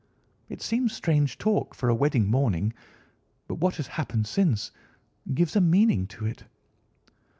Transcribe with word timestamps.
It 0.49 0.63
seemed 0.63 0.89
strange 0.89 1.37
talk 1.37 1.75
for 1.75 1.87
a 1.87 1.93
wedding 1.93 2.25
morning, 2.27 2.73
but 3.47 3.59
what 3.59 3.75
has 3.75 3.85
happened 3.85 4.25
since 4.25 4.71
gives 5.35 5.55
a 5.55 5.61
meaning 5.61 6.07
to 6.07 6.25
it." 6.25 6.43